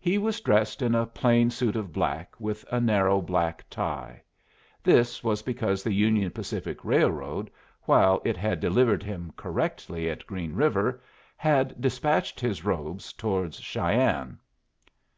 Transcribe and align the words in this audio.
He 0.00 0.16
was 0.16 0.40
dressed 0.40 0.80
in 0.80 0.94
a 0.94 1.04
plain 1.04 1.50
suit 1.50 1.76
of 1.76 1.92
black 1.92 2.32
with 2.40 2.64
a 2.72 2.80
narrow 2.80 3.20
black 3.20 3.66
tie. 3.68 4.22
This 4.82 5.22
was 5.22 5.42
because 5.42 5.82
the 5.84 5.92
Union 5.92 6.30
Pacific 6.30 6.82
Railroad, 6.86 7.50
while 7.82 8.22
it 8.24 8.38
had 8.38 8.60
delivered 8.60 9.02
him 9.02 9.30
correctly 9.36 10.08
at 10.08 10.26
Green 10.26 10.54
River, 10.54 11.02
had 11.36 11.78
despatched 11.78 12.40
his 12.40 12.64
robes 12.64 13.12
towards 13.12 13.60
Cheyenne. 13.60 14.38